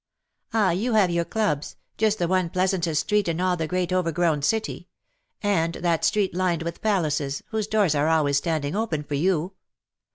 [0.53, 3.67] ^^'' Ah^ you have your clubs— just the one plea santest street in all the
[3.67, 4.87] great overgrown city—
[5.43, 9.53] and that street lined with palaces^ whose doors are always standing open for you.